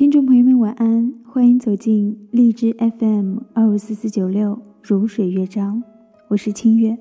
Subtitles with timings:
[0.00, 1.12] 听众朋友们，晚安！
[1.26, 5.82] 欢迎走进荔枝 FM 二五四四九六如水乐章，
[6.28, 6.96] 我是清月。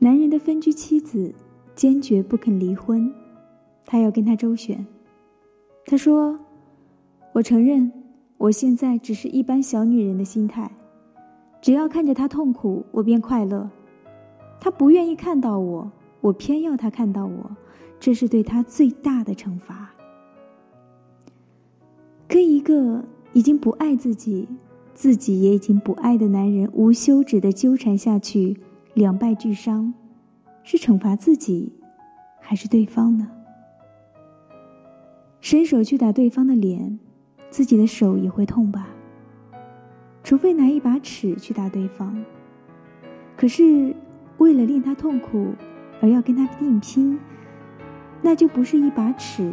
[0.00, 1.32] 男人的分居妻子
[1.76, 3.14] 坚决不肯离婚，
[3.84, 4.84] 他要跟他周旋。
[5.84, 6.36] 他说
[7.34, 7.92] ：“我承认，
[8.36, 10.68] 我现在只是一般小女人的心态，
[11.62, 13.70] 只要看着他痛苦，我便快乐。
[14.58, 15.88] 他不愿意看到我，
[16.20, 17.48] 我偏要他看到我。”
[17.98, 19.94] 这是对他最大的惩罚。
[22.28, 24.48] 跟一个已经不爱自己、
[24.94, 28.56] 自己也已经不爱的男人无休止的纠缠下去，
[28.94, 29.94] 两败俱伤，
[30.62, 31.72] 是惩罚自己，
[32.40, 33.30] 还是对方呢？
[35.40, 36.98] 伸手去打对方的脸，
[37.50, 38.88] 自己的手也会痛吧？
[40.24, 42.24] 除非拿一把尺去打对方。
[43.36, 43.94] 可是
[44.38, 45.54] 为了令他痛苦，
[46.02, 47.18] 而要跟他硬拼。
[48.22, 49.52] 那就不是一把尺，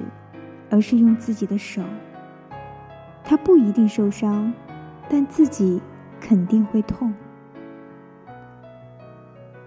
[0.70, 1.82] 而是用自己的手。
[3.24, 4.54] 他不一定受伤，
[5.10, 5.82] 但自己
[6.20, 7.14] 肯定会痛。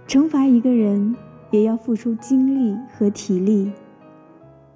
[0.07, 1.17] 惩罚一个人，
[1.51, 3.71] 也要付出精力和体力；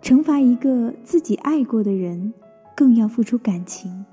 [0.03, 2.33] 惩罚一个自己爱过的人，
[2.75, 4.05] 更要付出感情。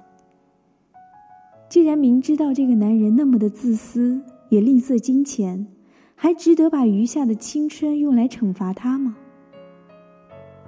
[1.70, 5.68] 既然明知道这个男人那么的自私，也吝啬金钱，
[6.16, 9.18] 还值得把余下的青春用来惩罚他吗？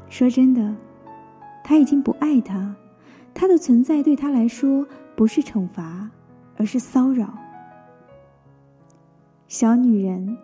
[0.10, 0.76] 说真的，
[1.64, 2.76] 他已经不爱他，
[3.34, 6.10] 他的存在对他来说不是惩罚，
[6.58, 7.38] 而是骚扰。
[9.48, 10.38] 小女人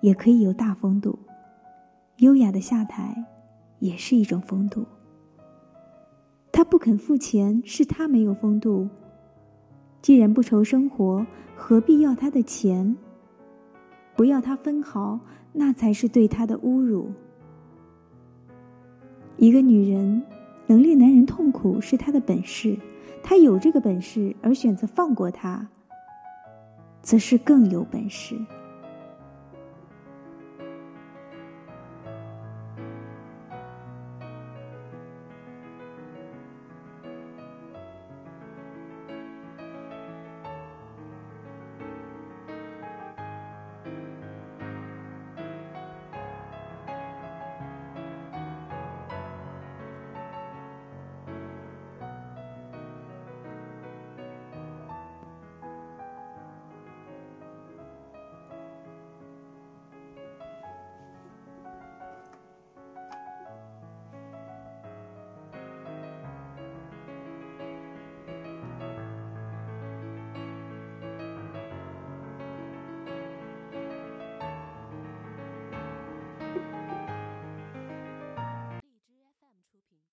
[0.00, 1.18] 也可以有大风度，
[2.16, 3.24] 优雅的下台
[3.78, 4.86] 也是一种风度。
[6.50, 8.88] 他不肯付钱，是他没有风度。
[10.02, 12.96] 既然不愁生活，何必要他的钱？
[14.16, 15.20] 不要他分毫，
[15.52, 17.12] 那才是对他的侮辱。
[19.40, 20.22] 一个女人
[20.66, 22.76] 能令男人痛苦是她的本事，
[23.22, 25.66] 她有这个本事而选择放过他，
[27.00, 28.36] 则是更有本事。